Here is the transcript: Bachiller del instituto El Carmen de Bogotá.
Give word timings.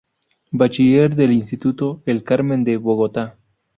Bachiller 0.51 1.13
del 1.15 1.31
instituto 1.31 2.01
El 2.07 2.23
Carmen 2.23 2.63
de 2.63 2.75
Bogotá. 2.77 3.37